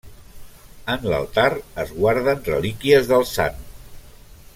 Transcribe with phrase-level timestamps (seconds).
[0.93, 1.43] En l'altar
[1.83, 3.61] es guarden relíquies del Sant.